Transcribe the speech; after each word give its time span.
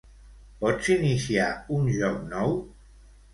Pots 0.63 0.89
iniciar 0.93 1.51
un 1.77 1.93
joc 1.99 2.19
nou? 2.33 2.57